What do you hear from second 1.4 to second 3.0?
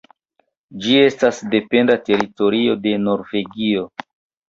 dependa teritorio de